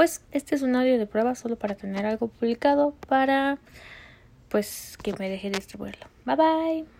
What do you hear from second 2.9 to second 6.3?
para pues que me deje distribuirlo.